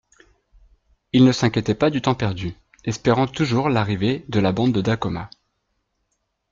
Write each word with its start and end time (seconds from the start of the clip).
Ils 1.13 1.23
ne 1.23 1.31
s'inquiétaient 1.31 1.75
pas 1.75 1.91
du 1.91 2.01
temps 2.01 2.15
perdu, 2.15 2.55
espérant 2.85 3.27
toujours 3.27 3.69
l'arrivée 3.69 4.25
de 4.29 4.39
la 4.39 4.51
bande 4.51 4.73
de 4.73 4.81
Dacoma. 4.81 5.29